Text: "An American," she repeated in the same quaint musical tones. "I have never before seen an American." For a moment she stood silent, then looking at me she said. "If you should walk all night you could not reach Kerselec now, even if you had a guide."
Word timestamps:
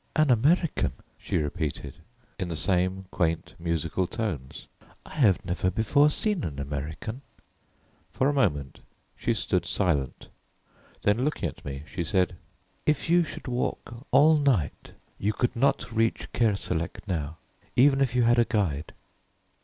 "An 0.15 0.31
American," 0.31 0.93
she 1.19 1.37
repeated 1.37 1.93
in 2.39 2.47
the 2.47 2.55
same 2.55 3.05
quaint 3.11 3.53
musical 3.59 4.07
tones. 4.07 4.65
"I 5.05 5.13
have 5.13 5.45
never 5.45 5.69
before 5.69 6.09
seen 6.09 6.43
an 6.43 6.57
American." 6.59 7.21
For 8.11 8.27
a 8.27 8.33
moment 8.33 8.79
she 9.15 9.35
stood 9.35 9.63
silent, 9.67 10.29
then 11.03 11.23
looking 11.23 11.47
at 11.47 11.63
me 11.63 11.83
she 11.85 12.03
said. 12.03 12.35
"If 12.87 13.11
you 13.11 13.23
should 13.23 13.47
walk 13.47 14.07
all 14.09 14.39
night 14.39 14.93
you 15.19 15.33
could 15.33 15.55
not 15.55 15.91
reach 15.91 16.33
Kerselec 16.33 17.07
now, 17.07 17.37
even 17.75 18.01
if 18.01 18.15
you 18.15 18.23
had 18.23 18.39
a 18.39 18.45
guide." 18.45 18.93